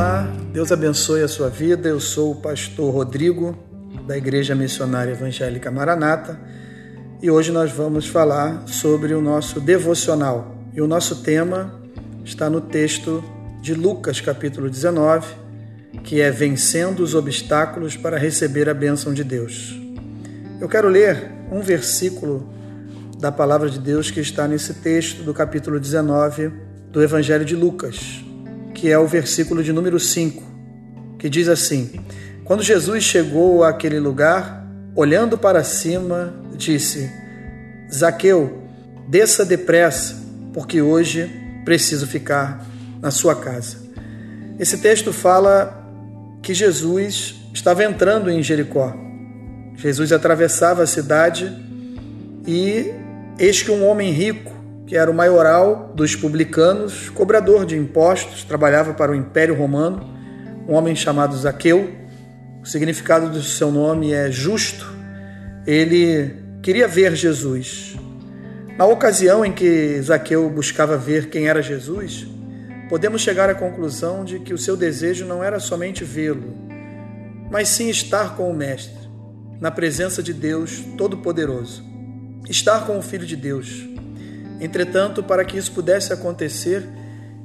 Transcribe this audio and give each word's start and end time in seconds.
Olá, 0.00 0.26
Deus 0.50 0.72
abençoe 0.72 1.22
a 1.22 1.28
sua 1.28 1.50
vida. 1.50 1.86
Eu 1.86 2.00
sou 2.00 2.32
o 2.32 2.36
pastor 2.36 2.90
Rodrigo, 2.90 3.54
da 4.06 4.16
Igreja 4.16 4.54
Missionária 4.54 5.12
Evangélica 5.12 5.70
Maranata, 5.70 6.40
e 7.20 7.30
hoje 7.30 7.52
nós 7.52 7.70
vamos 7.70 8.06
falar 8.06 8.66
sobre 8.66 9.12
o 9.12 9.20
nosso 9.20 9.60
devocional. 9.60 10.56
E 10.72 10.80
o 10.80 10.86
nosso 10.86 11.16
tema 11.16 11.78
está 12.24 12.48
no 12.48 12.62
texto 12.62 13.22
de 13.60 13.74
Lucas, 13.74 14.22
capítulo 14.22 14.70
19, 14.70 15.34
que 16.02 16.22
é 16.22 16.30
Vencendo 16.30 17.00
os 17.00 17.14
obstáculos 17.14 17.94
para 17.94 18.16
receber 18.16 18.70
a 18.70 18.74
bênção 18.74 19.12
de 19.12 19.22
Deus. 19.22 19.78
Eu 20.58 20.66
quero 20.66 20.88
ler 20.88 21.30
um 21.52 21.60
versículo 21.60 22.48
da 23.18 23.30
palavra 23.30 23.68
de 23.68 23.78
Deus 23.78 24.10
que 24.10 24.20
está 24.20 24.48
nesse 24.48 24.72
texto 24.72 25.22
do 25.22 25.34
capítulo 25.34 25.78
19 25.78 26.50
do 26.90 27.02
Evangelho 27.02 27.44
de 27.44 27.54
Lucas 27.54 28.19
que 28.80 28.90
é 28.90 28.98
o 28.98 29.06
versículo 29.06 29.62
de 29.62 29.74
número 29.74 30.00
5, 30.00 30.42
que 31.18 31.28
diz 31.28 31.48
assim: 31.48 32.00
Quando 32.44 32.62
Jesus 32.62 33.04
chegou 33.04 33.62
àquele 33.62 34.00
lugar, 34.00 34.66
olhando 34.96 35.36
para 35.36 35.62
cima, 35.62 36.32
disse: 36.56 37.12
Zaqueu, 37.92 38.62
desça 39.06 39.44
depressa, 39.44 40.16
porque 40.54 40.80
hoje 40.80 41.30
preciso 41.62 42.06
ficar 42.06 42.66
na 43.02 43.10
sua 43.10 43.36
casa. 43.36 43.76
Esse 44.58 44.78
texto 44.78 45.12
fala 45.12 45.76
que 46.42 46.54
Jesus 46.54 47.34
estava 47.52 47.84
entrando 47.84 48.30
em 48.30 48.42
Jericó. 48.42 48.96
Jesus 49.76 50.10
atravessava 50.10 50.82
a 50.82 50.86
cidade 50.86 51.54
e 52.46 52.90
eis 53.38 53.62
que 53.62 53.70
um 53.70 53.86
homem 53.86 54.10
rico 54.10 54.52
que 54.90 54.96
era 54.96 55.08
o 55.08 55.14
maioral 55.14 55.92
dos 55.94 56.16
publicanos, 56.16 57.08
cobrador 57.10 57.64
de 57.64 57.76
impostos, 57.76 58.42
trabalhava 58.42 58.92
para 58.92 59.12
o 59.12 59.14
Império 59.14 59.54
Romano, 59.54 60.04
um 60.66 60.74
homem 60.74 60.96
chamado 60.96 61.36
Zaqueu. 61.36 61.92
O 62.60 62.66
significado 62.66 63.30
do 63.30 63.40
seu 63.40 63.70
nome 63.70 64.12
é 64.12 64.32
justo. 64.32 64.84
Ele 65.64 66.34
queria 66.60 66.88
ver 66.88 67.14
Jesus. 67.14 67.94
Na 68.76 68.84
ocasião 68.84 69.44
em 69.44 69.52
que 69.52 70.02
Zaqueu 70.02 70.50
buscava 70.50 70.96
ver 70.96 71.30
quem 71.30 71.46
era 71.46 71.62
Jesus, 71.62 72.26
podemos 72.88 73.22
chegar 73.22 73.48
à 73.48 73.54
conclusão 73.54 74.24
de 74.24 74.40
que 74.40 74.52
o 74.52 74.58
seu 74.58 74.76
desejo 74.76 75.24
não 75.24 75.44
era 75.44 75.60
somente 75.60 76.02
vê-lo, 76.02 76.52
mas 77.48 77.68
sim 77.68 77.88
estar 77.88 78.34
com 78.34 78.50
o 78.50 78.56
Mestre, 78.56 79.08
na 79.60 79.70
presença 79.70 80.20
de 80.20 80.32
Deus 80.32 80.82
Todo-Poderoso. 80.98 81.80
Estar 82.48 82.86
com 82.86 82.98
o 82.98 83.02
Filho 83.02 83.24
de 83.24 83.36
Deus, 83.36 83.88
Entretanto, 84.60 85.22
para 85.22 85.44
que 85.44 85.56
isso 85.56 85.72
pudesse 85.72 86.12
acontecer, 86.12 86.86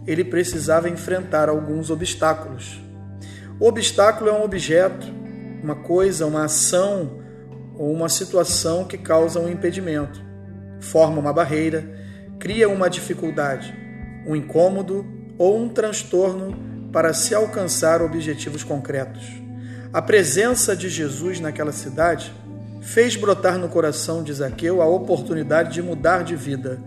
ele 0.06 0.24
precisava 0.24 0.90
enfrentar 0.90 1.50
alguns 1.50 1.90
obstáculos. 1.90 2.80
O 3.60 3.68
obstáculo 3.68 4.30
é 4.30 4.34
um 4.34 4.44
objeto, 4.44 5.08
uma 5.64 5.76
coisa, 5.76 6.26
uma 6.26 6.44
ação 6.44 7.24
ou 7.78 7.92
uma 7.92 8.10
situação 8.10 8.84
que 8.84 8.98
causa 8.98 9.40
um 9.40 9.50
impedimento, 9.50 10.22
forma 10.80 11.20
uma 11.20 11.34
barreira, 11.34 11.90
cria 12.38 12.68
uma 12.70 12.90
dificuldade, 12.90 13.74
um 14.28 14.36
incômodo 14.36 15.06
ou 15.38 15.58
um 15.58 15.70
transtorno 15.70 16.90
para 16.92 17.14
se 17.14 17.34
alcançar 17.34 18.02
objetivos 18.02 18.64
concretos. 18.64 19.26
A 19.92 20.02
presença 20.02 20.76
de 20.76 20.90
Jesus 20.90 21.40
naquela 21.40 21.72
cidade 21.72 22.34
fez 22.82 23.16
brotar 23.16 23.58
no 23.58 23.70
coração 23.70 24.22
de 24.22 24.34
Zaqueu 24.34 24.82
a 24.82 24.86
oportunidade 24.86 25.74
de 25.74 25.82
mudar 25.82 26.24
de 26.24 26.36
vida 26.36 26.80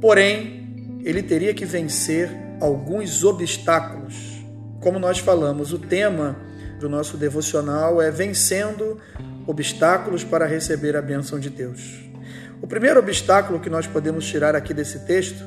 Porém, 0.00 1.00
ele 1.04 1.22
teria 1.22 1.54
que 1.54 1.64
vencer 1.64 2.30
alguns 2.60 3.24
obstáculos. 3.24 4.44
Como 4.80 4.98
nós 4.98 5.18
falamos, 5.18 5.72
o 5.72 5.78
tema 5.78 6.36
do 6.78 6.88
nosso 6.88 7.16
devocional 7.16 8.00
é 8.00 8.10
vencendo 8.10 8.98
obstáculos 9.46 10.22
para 10.22 10.46
receber 10.46 10.96
a 10.96 11.02
bênção 11.02 11.38
de 11.38 11.50
Deus. 11.50 12.08
O 12.60 12.66
primeiro 12.66 13.00
obstáculo 13.00 13.60
que 13.60 13.70
nós 13.70 13.86
podemos 13.86 14.26
tirar 14.26 14.54
aqui 14.54 14.74
desse 14.74 15.00
texto 15.00 15.44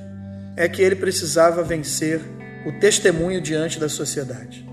é 0.55 0.67
que 0.67 0.81
ele 0.81 0.95
precisava 0.95 1.63
vencer 1.63 2.21
o 2.65 2.71
testemunho 2.79 3.41
diante 3.41 3.79
da 3.79 3.89
sociedade. 3.89 4.67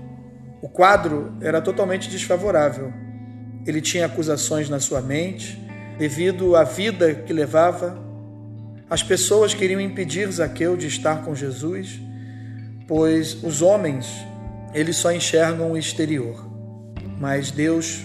O 0.61 0.67
quadro 0.67 1.37
era 1.41 1.61
totalmente 1.61 2.09
desfavorável. 2.09 2.93
Ele 3.65 3.81
tinha 3.81 4.05
acusações 4.05 4.69
na 4.69 4.79
sua 4.79 5.01
mente 5.01 5.59
devido 5.97 6.55
à 6.55 6.63
vida 6.63 7.13
que 7.13 7.33
levava, 7.33 7.97
as 8.89 9.03
pessoas 9.03 9.53
queriam 9.53 9.79
impedir 9.79 10.31
Zaqueu 10.31 10.75
de 10.75 10.87
estar 10.87 11.23
com 11.23 11.35
Jesus, 11.35 12.01
pois 12.87 13.43
os 13.43 13.61
homens, 13.61 14.07
eles 14.73 14.95
só 14.95 15.11
enxergam 15.11 15.73
o 15.73 15.77
exterior. 15.77 16.49
Mas 17.19 17.51
Deus 17.51 18.01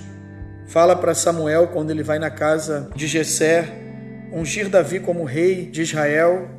fala 0.67 0.95
para 0.95 1.15
Samuel 1.15 1.69
quando 1.69 1.91
ele 1.91 2.03
vai 2.03 2.19
na 2.19 2.31
casa 2.31 2.91
de 2.95 3.07
Jessé, 3.07 3.67
ungir 4.31 4.69
Davi 4.69 5.01
como 5.01 5.25
rei 5.25 5.71
de 5.71 5.81
Israel, 5.81 6.51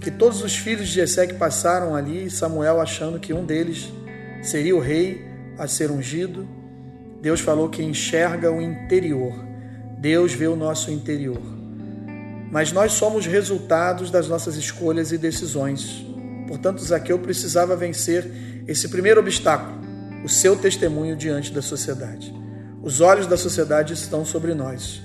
que 0.00 0.10
todos 0.10 0.42
os 0.42 0.56
filhos 0.56 0.88
de 0.88 0.94
Jessé 0.94 1.26
que 1.26 1.34
passaram 1.34 1.94
ali, 1.94 2.30
Samuel 2.30 2.80
achando 2.80 3.20
que 3.20 3.34
um 3.34 3.44
deles 3.44 3.92
seria 4.40 4.74
o 4.74 4.80
rei 4.80 5.22
a 5.58 5.68
ser 5.68 5.90
ungido, 5.90 6.48
Deus 7.20 7.40
falou 7.40 7.68
que 7.68 7.82
enxerga 7.82 8.50
o 8.50 8.62
interior. 8.62 9.34
Deus 9.98 10.32
vê 10.32 10.46
o 10.46 10.56
nosso 10.56 10.90
interior 10.90 11.57
mas 12.50 12.72
nós 12.72 12.92
somos 12.92 13.26
resultados 13.26 14.10
das 14.10 14.28
nossas 14.28 14.56
escolhas 14.56 15.12
e 15.12 15.18
decisões. 15.18 16.04
Portanto, 16.46 16.82
Zaqueu 16.82 17.18
precisava 17.18 17.76
vencer 17.76 18.30
esse 18.66 18.88
primeiro 18.88 19.20
obstáculo, 19.20 19.78
o 20.24 20.28
seu 20.28 20.56
testemunho 20.56 21.16
diante 21.16 21.52
da 21.52 21.60
sociedade. 21.60 22.34
Os 22.82 23.00
olhos 23.00 23.26
da 23.26 23.36
sociedade 23.36 23.92
estão 23.92 24.24
sobre 24.24 24.54
nós. 24.54 25.02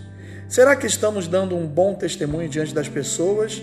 Será 0.48 0.76
que 0.76 0.88
estamos 0.88 1.28
dando 1.28 1.56
um 1.56 1.68
bom 1.68 1.94
testemunho 1.94 2.48
diante 2.48 2.74
das 2.74 2.88
pessoas 2.88 3.62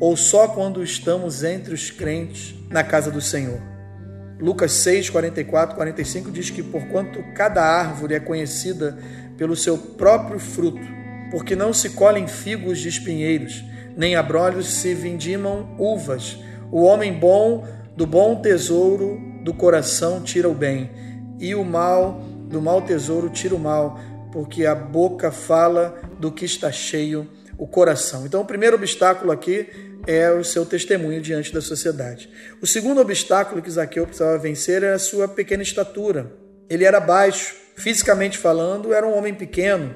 ou 0.00 0.16
só 0.16 0.48
quando 0.48 0.82
estamos 0.82 1.42
entre 1.42 1.72
os 1.72 1.90
crentes 1.90 2.54
na 2.68 2.82
casa 2.82 3.10
do 3.10 3.20
Senhor? 3.20 3.60
Lucas 4.38 4.72
6, 4.72 5.08
44, 5.08 5.74
45 5.74 6.30
diz 6.30 6.50
que 6.50 6.62
porquanto 6.62 7.22
cada 7.34 7.62
árvore 7.62 8.14
é 8.14 8.20
conhecida 8.20 8.98
pelo 9.38 9.56
seu 9.56 9.78
próprio 9.78 10.38
fruto, 10.38 10.86
porque 11.30 11.56
não 11.56 11.72
se 11.72 11.90
colhem 11.90 12.26
figos 12.26 12.78
de 12.78 12.88
espinheiros, 12.88 13.64
nem 13.96 14.16
abrolhos 14.16 14.68
se 14.68 14.94
vindimam 14.94 15.74
uvas. 15.78 16.38
O 16.70 16.82
homem 16.82 17.12
bom 17.12 17.66
do 17.96 18.06
bom 18.06 18.40
tesouro 18.40 19.20
do 19.42 19.54
coração 19.54 20.20
tira 20.20 20.48
o 20.48 20.54
bem, 20.54 20.90
e 21.38 21.54
o 21.54 21.64
mal 21.64 22.20
do 22.48 22.60
mau 22.60 22.82
tesouro 22.82 23.28
tira 23.28 23.54
o 23.54 23.58
mal, 23.58 23.98
porque 24.32 24.66
a 24.66 24.74
boca 24.74 25.30
fala 25.30 26.00
do 26.18 26.30
que 26.30 26.44
está 26.44 26.70
cheio 26.70 27.28
o 27.58 27.66
coração. 27.66 28.26
Então, 28.26 28.42
o 28.42 28.44
primeiro 28.44 28.76
obstáculo 28.76 29.32
aqui 29.32 29.68
é 30.06 30.30
o 30.30 30.44
seu 30.44 30.64
testemunho 30.64 31.20
diante 31.20 31.52
da 31.52 31.60
sociedade. 31.60 32.28
O 32.60 32.66
segundo 32.66 33.00
obstáculo 33.00 33.62
que 33.62 33.70
Zaqueu 33.70 34.06
precisava 34.06 34.38
vencer 34.38 34.82
era 34.82 34.94
a 34.94 34.98
sua 34.98 35.26
pequena 35.26 35.62
estatura. 35.62 36.32
Ele 36.68 36.84
era 36.84 37.00
baixo, 37.00 37.54
fisicamente 37.76 38.38
falando, 38.38 38.92
era 38.92 39.06
um 39.06 39.16
homem 39.16 39.34
pequeno, 39.34 39.94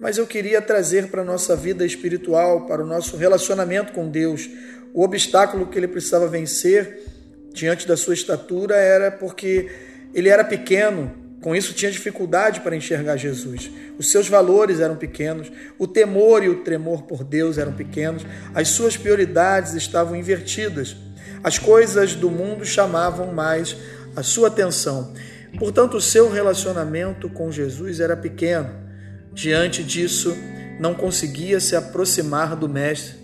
mas 0.00 0.16
eu 0.16 0.26
queria 0.26 0.62
trazer 0.62 1.08
para 1.08 1.20
a 1.20 1.24
nossa 1.24 1.54
vida 1.54 1.84
espiritual, 1.84 2.66
para 2.66 2.82
o 2.82 2.86
nosso 2.86 3.16
relacionamento 3.16 3.92
com 3.92 4.08
Deus. 4.08 4.48
O 4.94 5.04
obstáculo 5.04 5.66
que 5.66 5.78
ele 5.78 5.86
precisava 5.86 6.26
vencer 6.26 7.04
diante 7.52 7.86
da 7.86 7.96
sua 7.96 8.14
estatura 8.14 8.76
era 8.76 9.10
porque 9.10 9.68
ele 10.14 10.28
era 10.28 10.42
pequeno, 10.42 11.12
com 11.42 11.54
isso 11.54 11.74
tinha 11.74 11.90
dificuldade 11.90 12.60
para 12.60 12.74
enxergar 12.74 13.16
Jesus. 13.16 13.70
Os 13.98 14.10
seus 14.10 14.28
valores 14.28 14.80
eram 14.80 14.96
pequenos, 14.96 15.52
o 15.78 15.86
temor 15.86 16.42
e 16.42 16.48
o 16.48 16.62
tremor 16.62 17.02
por 17.02 17.22
Deus 17.22 17.58
eram 17.58 17.72
pequenos, 17.72 18.26
as 18.54 18.68
suas 18.68 18.96
prioridades 18.96 19.74
estavam 19.74 20.16
invertidas. 20.16 20.96
As 21.42 21.58
coisas 21.58 22.14
do 22.14 22.30
mundo 22.30 22.64
chamavam 22.64 23.32
mais 23.32 23.76
a 24.16 24.22
sua 24.22 24.48
atenção. 24.48 25.12
Portanto, 25.58 25.96
o 25.96 26.00
seu 26.00 26.30
relacionamento 26.30 27.28
com 27.28 27.50
Jesus 27.50 28.00
era 28.00 28.16
pequeno. 28.16 28.89
Diante 29.32 29.82
disso, 29.82 30.36
não 30.78 30.94
conseguia 30.94 31.60
se 31.60 31.76
aproximar 31.76 32.56
do 32.56 32.68
Mestre 32.68 33.14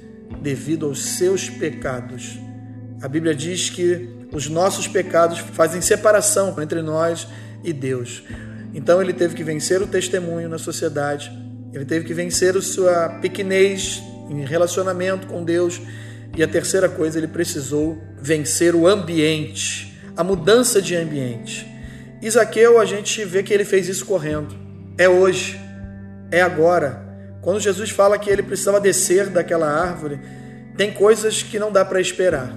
devido 0.40 0.86
aos 0.86 1.16
seus 1.16 1.48
pecados. 1.48 2.38
A 3.02 3.08
Bíblia 3.08 3.34
diz 3.34 3.70
que 3.70 4.08
os 4.32 4.48
nossos 4.48 4.86
pecados 4.86 5.38
fazem 5.38 5.80
separação 5.80 6.54
entre 6.60 6.82
nós 6.82 7.26
e 7.64 7.72
Deus. 7.72 8.22
Então 8.74 9.00
ele 9.00 9.12
teve 9.12 9.34
que 9.34 9.42
vencer 9.42 9.80
o 9.80 9.86
testemunho 9.86 10.48
na 10.48 10.58
sociedade, 10.58 11.30
ele 11.72 11.84
teve 11.84 12.04
que 12.04 12.14
vencer 12.14 12.56
a 12.56 12.62
sua 12.62 13.08
pequenez 13.20 14.02
em 14.30 14.44
relacionamento 14.44 15.26
com 15.26 15.44
Deus. 15.44 15.80
E 16.36 16.42
a 16.42 16.48
terceira 16.48 16.88
coisa, 16.88 17.18
ele 17.18 17.28
precisou 17.28 17.98
vencer 18.20 18.74
o 18.74 18.86
ambiente, 18.86 19.98
a 20.16 20.22
mudança 20.22 20.82
de 20.82 20.94
ambiente. 20.94 21.66
Isaqueu, 22.20 22.78
a 22.78 22.84
gente 22.84 23.24
vê 23.24 23.42
que 23.42 23.52
ele 23.52 23.64
fez 23.64 23.88
isso 23.88 24.04
correndo. 24.04 24.54
É 24.98 25.08
hoje 25.08 25.58
é 26.30 26.40
agora. 26.40 27.04
Quando 27.40 27.60
Jesus 27.60 27.90
fala 27.90 28.18
que 28.18 28.28
ele 28.28 28.42
precisava 28.42 28.80
descer 28.80 29.28
daquela 29.28 29.68
árvore, 29.68 30.20
tem 30.76 30.92
coisas 30.92 31.42
que 31.42 31.58
não 31.58 31.70
dá 31.70 31.84
para 31.84 32.00
esperar. 32.00 32.52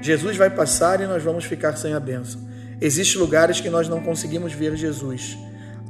Jesus 0.00 0.36
vai 0.36 0.50
passar 0.50 1.00
e 1.00 1.06
nós 1.06 1.22
vamos 1.22 1.44
ficar 1.44 1.76
sem 1.76 1.94
a 1.94 2.00
bênção. 2.00 2.40
Existem 2.80 3.20
lugares 3.20 3.60
que 3.60 3.70
nós 3.70 3.88
não 3.88 4.02
conseguimos 4.02 4.52
ver 4.52 4.76
Jesus. 4.76 5.36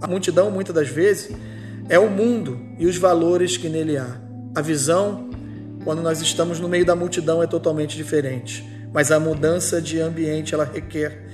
A 0.01 0.07
multidão, 0.07 0.51
muitas 0.51 0.75
das 0.75 0.89
vezes, 0.89 1.37
é 1.89 1.99
o 1.99 2.09
mundo 2.09 2.61
e 2.79 2.87
os 2.87 2.97
valores 2.97 3.57
que 3.57 3.69
nele 3.69 3.97
há. 3.97 4.17
A 4.55 4.61
visão, 4.61 5.29
quando 5.85 6.03
nós 6.03 6.21
estamos 6.21 6.61
no 6.61 6.69
meio 6.69 6.85
da 6.85 6.95
multidão, 6.95 7.43
é 7.43 7.47
totalmente 7.47 7.97
diferente. 7.97 8.65
Mas 8.93 9.11
a 9.11 9.19
mudança 9.19 9.83
de 9.83 10.01
ambiente 10.01 10.55
ela 10.55 10.65
requer 10.65 11.27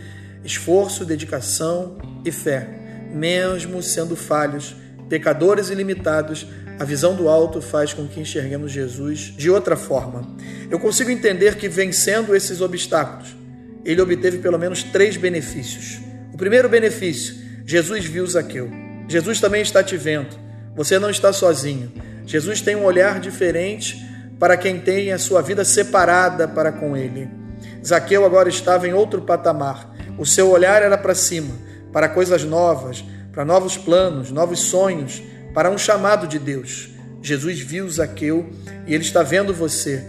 esforço, 0.44 1.04
dedicação 1.04 1.98
e 2.24 2.32
fé. 2.32 2.68
Mesmo 3.12 3.82
sendo 3.82 4.16
falhos, 4.16 4.74
pecadores 5.12 5.68
e 5.68 5.74
limitados, 5.74 6.46
a 6.78 6.84
visão 6.86 7.14
do 7.14 7.28
alto 7.28 7.60
faz 7.60 7.92
com 7.92 8.08
que 8.08 8.18
enxerguemos 8.18 8.72
Jesus 8.72 9.34
de 9.36 9.50
outra 9.50 9.76
forma. 9.76 10.26
Eu 10.70 10.80
consigo 10.80 11.10
entender 11.10 11.56
que 11.56 11.68
vencendo 11.68 12.34
esses 12.34 12.62
obstáculos, 12.62 13.36
ele 13.84 14.00
obteve 14.00 14.38
pelo 14.38 14.58
menos 14.58 14.82
três 14.82 15.18
benefícios. 15.18 16.00
O 16.32 16.38
primeiro 16.38 16.66
benefício, 16.66 17.34
Jesus 17.66 18.06
viu 18.06 18.26
Zaqueu. 18.26 18.70
Jesus 19.06 19.38
também 19.38 19.60
está 19.60 19.82
te 19.82 19.98
vendo. 19.98 20.34
Você 20.74 20.98
não 20.98 21.10
está 21.10 21.30
sozinho. 21.30 21.92
Jesus 22.24 22.62
tem 22.62 22.74
um 22.74 22.84
olhar 22.84 23.20
diferente 23.20 24.02
para 24.38 24.56
quem 24.56 24.80
tem 24.80 25.12
a 25.12 25.18
sua 25.18 25.42
vida 25.42 25.62
separada 25.62 26.48
para 26.48 26.72
com 26.72 26.96
ele. 26.96 27.28
Zaqueu 27.86 28.24
agora 28.24 28.48
estava 28.48 28.88
em 28.88 28.94
outro 28.94 29.20
patamar. 29.20 29.94
O 30.16 30.24
seu 30.24 30.50
olhar 30.50 30.80
era 30.80 30.96
para 30.96 31.14
cima, 31.14 31.54
para 31.92 32.08
coisas 32.08 32.44
novas, 32.44 33.04
para 33.32 33.44
novos 33.44 33.76
planos, 33.76 34.30
novos 34.30 34.60
sonhos, 34.60 35.22
para 35.54 35.70
um 35.70 35.78
chamado 35.78 36.26
de 36.26 36.38
Deus. 36.38 36.90
Jesus 37.22 37.60
viu 37.60 37.88
Zaqueu 37.88 38.50
e 38.86 38.94
ele 38.94 39.02
está 39.02 39.22
vendo 39.22 39.54
você 39.54 40.04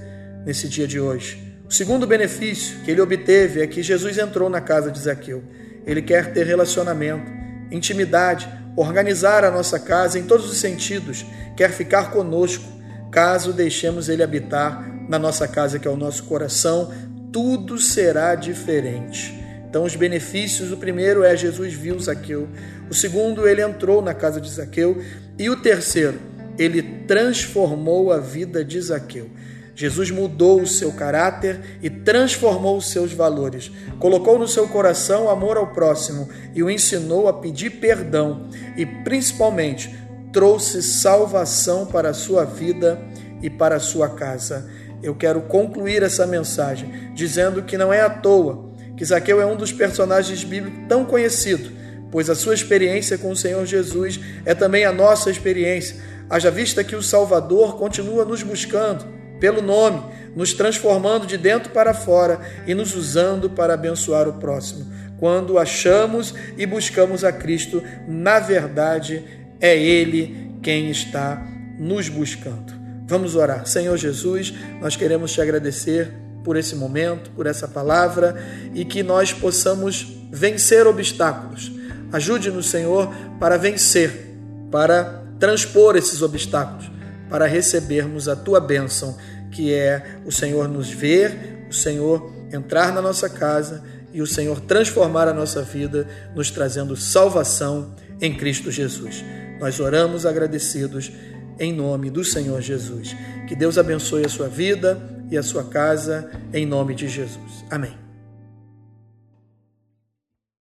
nesse 0.46 0.68
dia 0.68 0.88
de 0.88 1.00
hoje. 1.00 1.42
O 1.68 1.72
segundo 1.72 2.06
benefício 2.06 2.80
que 2.84 2.92
ele 2.92 3.02
obteve 3.02 3.62
é 3.62 3.68
que 3.68 3.82
Jesus 3.82 4.18
entrou 4.18 4.50
na 4.50 4.60
casa 4.60 4.92
de 4.92 5.00
Zaqueu. 5.00 5.44
Ele 5.86 6.02
quer 6.02 6.34
ter 6.34 6.46
relacionamento, 6.46 7.32
intimidade, 7.72 8.48
organizar 8.76 9.44
a 9.44 9.52
nossa 9.52 9.80
casa 9.80 10.20
em 10.20 10.24
todos 10.24 10.50
os 10.50 10.58
sentidos, 10.58 11.26
quer 11.56 11.72
ficar 11.72 12.12
conosco, 12.12 12.66
caso 13.12 13.54
deixemos 13.54 14.10
ele 14.10 14.24
habitar 14.24 14.90
na 15.08 15.20
nossa 15.20 15.48
casa, 15.48 15.80
que 15.80 15.88
é 15.88 15.92
o 15.92 15.98
nosso 15.98 16.24
coração, 16.24 16.92
tudo 17.32 17.80
será 17.80 18.36
diferente. 18.36 19.43
Então, 19.74 19.86
os 19.86 19.96
benefícios: 19.96 20.72
o 20.72 20.78
primeiro 20.78 21.24
é 21.24 21.36
Jesus 21.36 21.74
viu 21.74 22.00
Zaqueu, 22.00 22.48
o 22.92 22.94
segundo, 22.94 23.48
ele 23.48 23.64
entrou 23.64 24.04
na 24.04 24.14
casa 24.14 24.40
de 24.40 24.48
Zaqueu, 24.48 25.02
e 25.36 25.50
o 25.50 25.56
terceiro, 25.56 26.20
ele 26.60 26.84
transformou 27.08 28.12
a 28.12 28.20
vida 28.20 28.64
de 28.64 28.80
Zaqueu. 28.80 29.32
Jesus 29.74 30.12
mudou 30.12 30.62
o 30.62 30.68
seu 30.68 30.92
caráter 30.92 31.80
e 31.82 31.90
transformou 31.90 32.78
os 32.78 32.92
seus 32.92 33.14
valores. 33.14 33.72
Colocou 33.98 34.38
no 34.38 34.48
seu 34.48 34.68
coração 34.68 35.28
amor 35.28 35.58
ao 35.58 35.74
próximo 35.74 36.30
e 36.54 36.62
o 36.62 36.70
ensinou 36.70 37.28
a 37.28 37.34
pedir 37.34 37.72
perdão 37.72 38.50
e, 38.78 38.86
principalmente, 38.86 39.90
trouxe 40.32 40.84
salvação 40.84 41.88
para 41.88 42.10
a 42.10 42.14
sua 42.14 42.46
vida 42.46 43.02
e 43.42 43.50
para 43.50 43.78
a 43.78 43.80
sua 43.80 44.10
casa. 44.10 44.70
Eu 45.02 45.16
quero 45.16 45.42
concluir 45.42 46.04
essa 46.04 46.28
mensagem 46.28 47.12
dizendo 47.16 47.64
que 47.64 47.76
não 47.76 47.92
é 47.92 48.02
à 48.02 48.10
toa 48.12 48.72
que 48.98 49.06
Zaqueu 49.06 49.42
é 49.42 49.46
um 49.46 49.56
dos 49.56 49.72
personagens 49.72 50.44
bíblicos 50.44 50.88
tão 50.88 51.06
conhecido, 51.06 51.72
pois 52.12 52.30
a 52.30 52.36
sua 52.36 52.54
experiência 52.54 53.18
com 53.18 53.32
o 53.32 53.36
Senhor 53.36 53.66
Jesus 53.66 54.20
é 54.46 54.54
também 54.54 54.86
a 54.86 54.92
nossa 54.92 55.32
experiência. 55.32 55.96
Haja 56.30 56.52
vista 56.52 56.84
que 56.84 56.96
o 56.96 57.04
Salvador 57.04 57.78
continua 57.78 58.24
nos 58.24 58.44
buscando 58.44 59.06
pelo 59.40 59.62
nome, 59.62 60.02
nos 60.36 60.54
transformando 60.54 61.28
de 61.28 61.38
dentro 61.38 61.72
para 61.72 61.94
fora 61.94 62.40
e 62.66 62.74
nos 62.74 62.96
usando 62.96 63.50
para 63.50 63.74
abençoar 63.74 64.28
o 64.28 64.34
próximo. 64.34 64.86
Quando 65.20 65.58
achamos 65.58 66.34
e 66.58 66.66
buscamos 66.66 67.24
a 67.24 67.32
Cristo, 67.32 67.84
na 68.08 68.40
verdade, 68.40 69.24
é 69.60 69.78
Ele 69.78 70.52
quem 70.62 70.90
está 70.90 71.46
nos 71.78 72.10
buscando. 72.10 72.74
Vamos 73.06 73.36
orar. 73.36 73.66
Senhor 73.66 73.98
Jesus, 73.98 74.54
nós 74.80 74.96
queremos 74.96 75.34
te 75.34 75.42
agradecer 75.42 76.12
por 76.44 76.58
esse 76.58 76.76
momento, 76.76 77.32
por 77.32 77.46
essa 77.46 77.68
palavra 77.68 78.36
e 78.74 78.84
que 78.84 79.02
nós 79.02 79.32
possamos 79.32 80.08
vencer 80.32 80.86
obstáculos. 80.86 81.72
Ajude-nos, 82.12 82.70
Senhor, 82.70 83.14
para 83.40 83.58
vencer, 83.58 84.36
para 84.72 85.24
transpor 85.40 85.96
esses 85.96 86.22
obstáculos, 86.22 86.92
para 87.30 87.46
recebermos 87.46 88.28
a 88.28 88.36
tua 88.36 88.60
bênção 88.60 89.18
que 89.54 89.74
é 89.74 90.18
o 90.26 90.32
Senhor 90.32 90.68
nos 90.68 90.90
ver, 90.90 91.68
o 91.70 91.74
Senhor 91.74 92.34
entrar 92.52 92.92
na 92.92 93.02
nossa 93.02 93.30
casa 93.30 93.84
e 94.12 94.22
o 94.22 94.28
Senhor 94.28 94.60
transformar 94.62 95.28
a 95.28 95.34
nossa 95.34 95.62
vida, 95.62 96.08
nos 96.36 96.52
trazendo 96.52 96.96
salvação 96.96 97.96
em 98.20 98.36
Cristo 98.36 98.72
Jesus. 98.72 99.24
Nós 99.60 99.80
oramos 99.80 100.26
agradecidos 100.26 101.12
em 101.60 101.72
nome 101.72 102.10
do 102.10 102.24
Senhor 102.24 102.62
Jesus. 102.62 103.16
Que 103.48 103.56
Deus 103.56 103.78
abençoe 103.78 104.26
a 104.26 104.30
sua 104.30 104.48
vida 104.48 105.00
e 105.34 105.38
a 105.38 105.44
sua 105.44 105.64
casa, 105.64 106.32
em 106.54 106.66
nome 106.66 106.94
de 106.94 107.08
Jesus. 107.08 107.66
Amém. 107.70 108.03